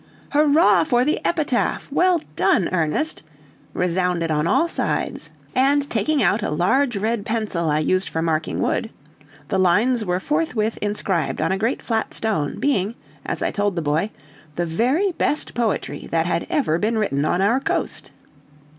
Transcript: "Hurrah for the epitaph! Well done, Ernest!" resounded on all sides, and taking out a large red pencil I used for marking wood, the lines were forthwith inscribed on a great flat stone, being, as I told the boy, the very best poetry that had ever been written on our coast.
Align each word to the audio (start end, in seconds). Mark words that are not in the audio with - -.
"Hurrah 0.31 0.83
for 0.83 1.05
the 1.05 1.23
epitaph! 1.23 1.87
Well 1.91 2.23
done, 2.35 2.69
Ernest!" 2.71 3.21
resounded 3.75 4.31
on 4.31 4.47
all 4.47 4.67
sides, 4.67 5.29
and 5.53 5.87
taking 5.91 6.23
out 6.23 6.41
a 6.41 6.49
large 6.49 6.97
red 6.97 7.23
pencil 7.23 7.69
I 7.69 7.77
used 7.77 8.09
for 8.09 8.19
marking 8.19 8.61
wood, 8.61 8.89
the 9.49 9.59
lines 9.59 10.03
were 10.03 10.19
forthwith 10.19 10.79
inscribed 10.81 11.39
on 11.39 11.51
a 11.51 11.57
great 11.59 11.83
flat 11.83 12.15
stone, 12.15 12.59
being, 12.59 12.95
as 13.27 13.43
I 13.43 13.51
told 13.51 13.75
the 13.75 13.83
boy, 13.83 14.09
the 14.55 14.65
very 14.65 15.11
best 15.11 15.53
poetry 15.53 16.07
that 16.09 16.25
had 16.25 16.47
ever 16.49 16.79
been 16.79 16.97
written 16.97 17.23
on 17.23 17.39
our 17.39 17.59
coast. 17.59 18.09